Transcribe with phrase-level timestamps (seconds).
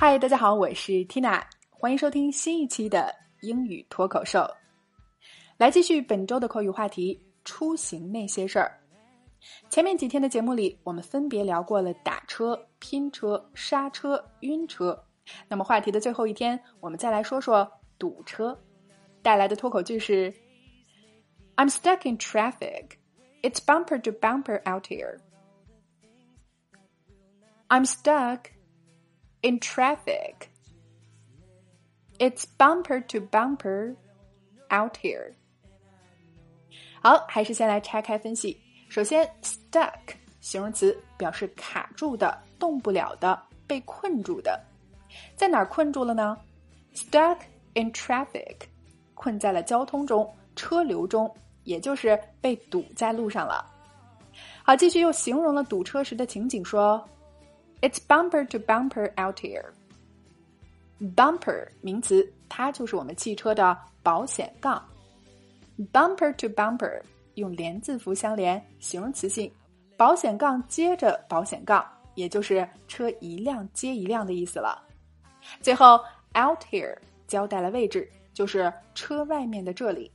[0.00, 4.48] 嗨，大家好，我是 Tina，欢迎收听新一期的英语脱口秀。
[5.56, 8.78] 来继续本周的口语话题：出行那些事儿。
[9.68, 15.04] 前面几天的节目里，我们分别聊过了打车、拼车、刹车、晕车。
[15.48, 18.56] 那么话题的最后一天，我们再来说说堵车。
[19.20, 20.32] 带来的脱口句是
[21.56, 22.90] ：I'm stuck in traffic.
[23.42, 25.18] It's bumper to bumper out here.
[27.66, 28.42] I'm stuck.
[29.42, 30.48] In traffic.
[32.18, 33.94] It's bumper to bumper
[34.70, 35.34] out here.
[37.00, 38.60] 好，还是先来拆开分析。
[38.88, 39.92] 首先，stuck
[40.40, 44.60] 形容词表示卡住的、动不了的、被困住的。
[45.36, 46.36] 在哪儿困住了呢
[46.94, 47.38] ？Stuck
[47.74, 48.56] in traffic，
[49.14, 53.64] 困在了交通中、车流中，也就是被堵在路上了。
[54.64, 57.08] 好，继续又形容了堵车时的情景，说。
[57.80, 59.66] It's bumper to bumper out here.
[61.14, 64.84] Bumper 名词，它就是我们汽车的保险杠。
[65.92, 67.00] Bumper to bumper
[67.34, 69.52] 用连字符相连，形容词性，
[69.96, 74.82] 保险杠接着保险杠，也就是车一辆接一辆的意思了。
[75.62, 75.98] 最后
[76.34, 80.10] out here 交代了位置，就是车外面的这里。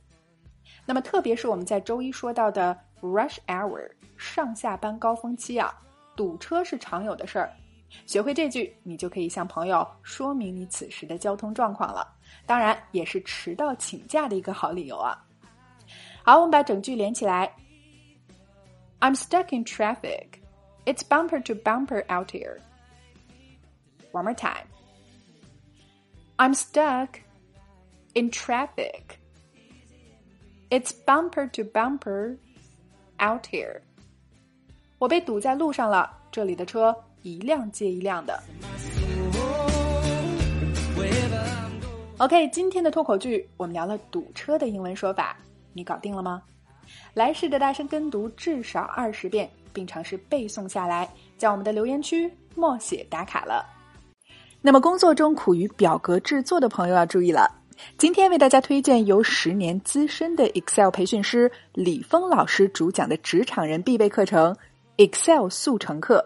[0.84, 5.74] 那么，特别是我们在周一说到的 rush hour 上下班高峰期啊。
[6.15, 7.53] 堵车是常有的事儿，
[8.05, 12.07] 学会这句，你就可以向朋友说明你此时的交通状况了。
[12.45, 15.17] 当然，也是迟到请假的一个好理由啊。
[16.23, 17.51] 好，我们把整句连起来。
[18.99, 20.39] I'm stuck in traffic.
[20.85, 22.59] It's bumper to bumper out here.
[24.11, 24.65] One more time.
[26.37, 27.19] I'm stuck
[28.13, 29.17] in traffic.
[30.69, 32.37] It's bumper to bumper
[33.19, 33.81] out here.
[35.04, 38.42] 我被堵在路上了，这里的车一辆接一辆的。
[42.16, 45.36] OK，今天的脱口剧我们聊了堵车的英文说法，
[45.74, 46.42] 你搞定了吗？
[47.12, 51.06] 来试着大声跟读至少二十遍，并尝试背诵下来，
[51.36, 53.62] 在我们的留言区默写打卡了。
[54.62, 57.46] 那么工作中苦于表格制作的朋友要注意了，
[57.98, 64.56] 今天为大家推荐由十年资深的 Excel 培训师李峰老师主讲的职场人必备课程。
[64.96, 66.24] Excel 速成课，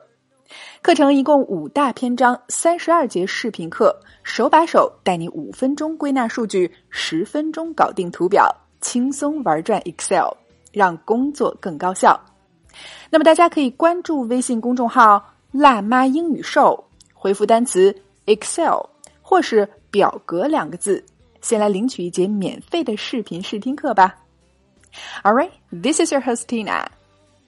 [0.82, 10.30] 课程一共五大篇章，三十二节视频课，手把手带你五分钟归纳数据，十分钟搞定图表，轻松玩转 Excel，
[10.70, 12.20] 让工作更高效。
[13.08, 17.94] 那么大家可以关注微信公众号“辣妈英语秀”，回复单词
[18.26, 18.84] Excel
[19.22, 21.02] 或是表格两个字，
[21.40, 24.14] 先来领取一节免费的视频试听课吧。
[25.22, 26.84] All right, this is your host Tina.